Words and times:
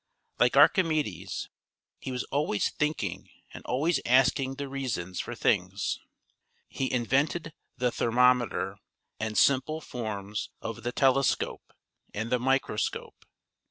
Like 0.39 0.57
Archimedes 0.57 1.47
he 1.99 2.11
was 2.11 2.23
always 2.31 2.71
thinking 2.71 3.29
and 3.53 3.63
always 3.67 3.99
asking 4.03 4.55
the 4.55 4.67
reasons 4.67 5.19
for 5.19 5.35
things. 5.35 5.99
He 6.67 6.91
invented 6.91 7.53
the 7.77 7.91
thermometer 7.91 8.79
and 9.19 9.37
simple 9.37 9.79
forms 9.79 10.49
of 10.59 10.81
the 10.81 10.91
telescope 10.91 11.71
and 12.15 12.31
the 12.31 12.39
microscope. 12.39 13.27